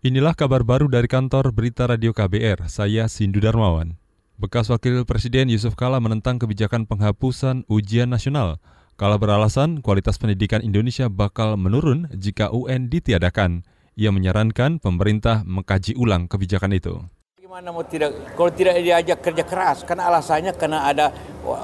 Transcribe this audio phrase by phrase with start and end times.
[0.00, 4.00] Inilah kabar baru dari kantor Berita Radio KBR, saya Sindu Darmawan.
[4.40, 8.64] Bekas Wakil Presiden Yusuf Kala menentang kebijakan penghapusan ujian nasional.
[8.96, 13.60] Kala beralasan kualitas pendidikan Indonesia bakal menurun jika UN ditiadakan.
[13.92, 16.96] Ia menyarankan pemerintah mengkaji ulang kebijakan itu.
[17.36, 21.12] Gimana mau tidak, kalau tidak diajak kerja keras, karena alasannya karena ada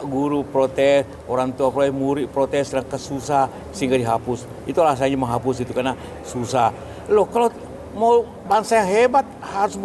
[0.05, 4.45] guru protes, orang tua protes, murid protes, dan kesusah sehingga dihapus.
[4.69, 6.69] Itu alasannya menghapus itu karena susah.
[7.09, 7.49] Loh kalau
[7.97, 9.81] mau bangsa yang hebat harus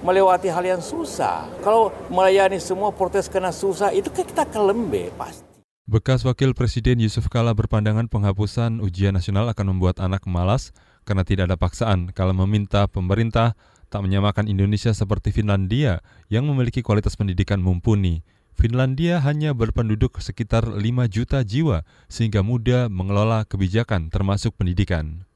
[0.00, 1.44] melewati hal yang susah.
[1.60, 5.44] Kalau melayani semua protes karena susah, itu kan kita kelembe pasti.
[5.84, 10.72] Bekas Wakil Presiden Yusuf Kala berpandangan penghapusan ujian nasional akan membuat anak malas
[11.04, 13.52] karena tidak ada paksaan kalau meminta pemerintah
[13.92, 16.00] tak menyamakan Indonesia seperti Finlandia
[16.32, 18.24] yang memiliki kualitas pendidikan mumpuni.
[18.56, 20.80] Finlandia hanya berpenduduk sekitar 5
[21.12, 25.28] juta jiwa sehingga mudah mengelola kebijakan termasuk pendidikan.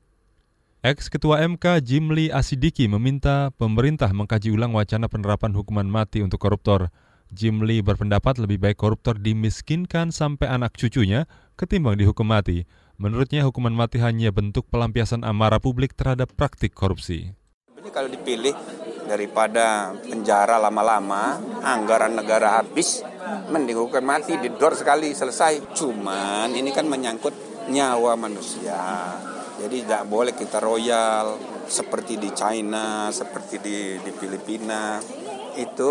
[0.89, 6.89] Ex-Ketua MK Jimli Asidiki meminta pemerintah mengkaji ulang wacana penerapan hukuman mati untuk koruptor.
[7.29, 11.29] Jimli berpendapat lebih baik koruptor dimiskinkan sampai anak cucunya
[11.61, 12.65] ketimbang dihukum mati.
[12.97, 17.37] Menurutnya hukuman mati hanya bentuk pelampiasan amarah publik terhadap praktik korupsi.
[17.77, 18.57] Ini kalau dipilih
[19.05, 21.37] daripada penjara lama-lama,
[21.69, 23.05] anggaran negara habis,
[23.53, 25.69] mending hukuman mati didor sekali selesai.
[25.77, 27.37] Cuman ini kan menyangkut
[27.69, 28.81] nyawa manusia
[29.59, 31.35] jadi tidak boleh kita royal
[31.67, 35.03] seperti di China, seperti di, di Filipina.
[35.59, 35.91] Itu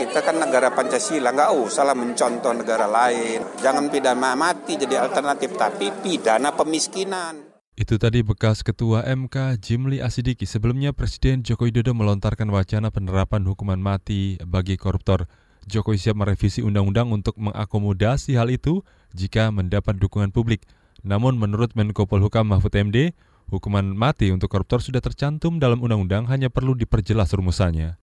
[0.00, 3.44] kita kan negara Pancasila, nggak usah lah mencontoh negara lain.
[3.60, 7.52] Jangan pidana mati jadi alternatif, tapi pidana pemiskinan.
[7.76, 10.48] Itu tadi bekas Ketua MK Jimli Asidiki.
[10.48, 15.28] Sebelumnya Presiden Joko Widodo melontarkan wacana penerapan hukuman mati bagi koruptor.
[15.68, 18.80] Jokowi siap merevisi undang-undang untuk mengakomodasi hal itu
[19.12, 20.64] jika mendapat dukungan publik.
[21.02, 23.14] Namun menurut Menko Polhukam Mahfud MD,
[23.50, 27.98] hukuman mati untuk koruptor sudah tercantum dalam undang-undang hanya perlu diperjelas rumusannya.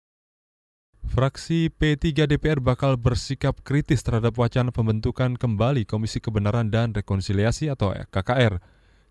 [1.05, 7.93] Fraksi P3 DPR bakal bersikap kritis terhadap wacana pembentukan kembali Komisi Kebenaran dan Rekonsiliasi atau
[7.93, 8.57] KKR.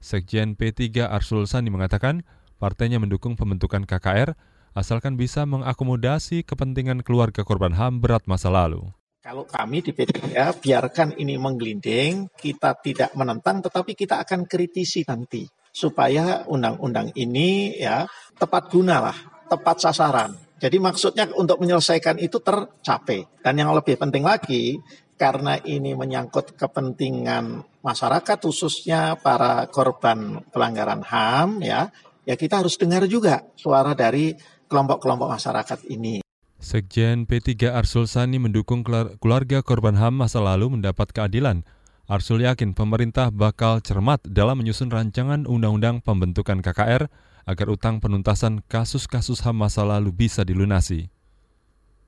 [0.03, 2.27] Sekjen P3 Arsul Sani mengatakan
[2.59, 4.35] partainya mendukung pembentukan KKR
[4.75, 8.91] asalkan bisa mengakomodasi kepentingan keluarga korban HAM berat masa lalu.
[9.25, 15.49] Kalau kami di P3 biarkan ini menggelinding, kita tidak menentang tetapi kita akan kritisi nanti
[15.73, 18.05] supaya undang-undang ini ya
[18.37, 19.17] tepat guna lah,
[19.49, 20.37] tepat sasaran.
[20.61, 23.25] Jadi maksudnya untuk menyelesaikan itu tercapai.
[23.41, 24.77] Dan yang lebih penting lagi,
[25.17, 31.89] karena ini menyangkut kepentingan masyarakat khususnya para korban pelanggaran HAM ya,
[32.29, 34.37] ya kita harus dengar juga suara dari
[34.69, 36.24] kelompok-kelompok masyarakat ini.
[36.65, 38.81] Sekjen P3 Arsul Sani mendukung
[39.21, 41.61] keluarga korban HAM masa lalu mendapat keadilan.
[42.09, 47.13] Arsul yakin pemerintah bakal cermat dalam menyusun rancangan undang-undang pembentukan KKR
[47.45, 51.13] agar utang penuntasan kasus-kasus HAM masa lalu bisa dilunasi.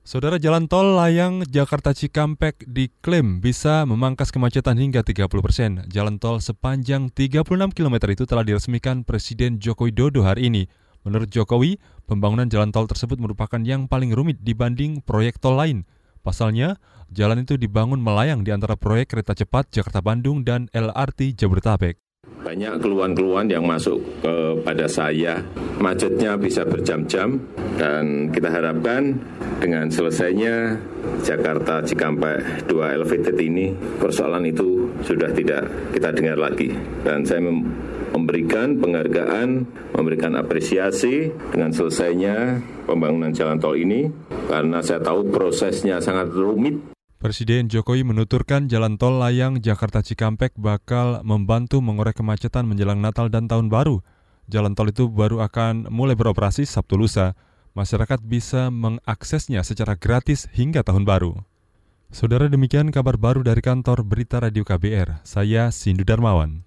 [0.01, 5.85] Saudara jalan tol layang Jakarta Cikampek diklaim bisa memangkas kemacetan hingga 30 persen.
[5.85, 7.45] Jalan tol sepanjang 36
[7.77, 10.65] km itu telah diresmikan Presiden Joko Widodo hari ini.
[11.07, 15.87] Menurut Jokowi, pembangunan jalan tol tersebut merupakan yang paling rumit dibanding proyek tol lain.
[16.19, 16.75] Pasalnya,
[17.07, 21.95] jalan itu dibangun melayang di antara proyek kereta cepat Jakarta-Bandung dan LRT Jabodetabek.
[22.43, 25.39] Banyak keluhan-keluhan yang masuk kepada saya,
[25.79, 27.39] macetnya bisa berjam-jam,
[27.79, 29.15] dan kita harapkan
[29.63, 30.75] dengan selesainya
[31.23, 36.75] Jakarta Cikampek 2 elevated ini, persoalan itu sudah tidak kita dengar lagi.
[37.07, 37.39] Dan saya
[38.13, 44.11] memberikan penghargaan, memberikan apresiasi dengan selesainya pembangunan jalan tol ini
[44.47, 46.79] karena saya tahu prosesnya sangat rumit.
[47.17, 53.49] Presiden Jokowi menuturkan jalan tol layang Jakarta Cikampek bakal membantu mengorek kemacetan menjelang Natal dan
[53.49, 54.05] Tahun Baru.
[54.45, 57.33] Jalan tol itu baru akan mulai beroperasi Sabtu lusa.
[57.73, 61.41] Masyarakat bisa mengaksesnya secara gratis hingga Tahun Baru.
[62.13, 65.25] Saudara demikian kabar baru dari kantor Berita Radio KBR.
[65.25, 66.66] Saya Sindu Darmawan.